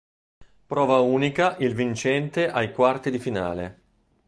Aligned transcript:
Prova 0.65 0.99
unica 1.01 1.57
il 1.59 1.75
vincente 1.75 2.49
ai 2.49 2.73
quarti 2.73 3.11
di 3.11 3.19
finale. 3.19 3.81